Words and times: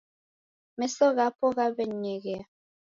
Meso 0.77 1.05
ghapo 1.17 1.45
ghawe'ninyeghea 1.55 2.43